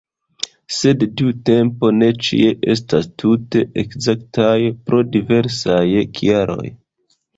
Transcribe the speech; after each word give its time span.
Sed 0.75 1.03
tiu 1.19 1.33
tempo 1.49 1.91
ne 1.97 2.07
ĉie 2.27 2.49
estas 2.75 3.09
tute 3.25 3.61
ekzaktaj 3.83 4.57
pro 4.89 5.03
diversaj 5.17 5.81
kialoj. 6.19 6.67